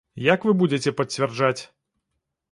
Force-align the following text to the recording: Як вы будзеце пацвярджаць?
Як 0.27 0.45
вы 0.49 0.53
будзеце 0.61 0.93
пацвярджаць? 1.01 1.61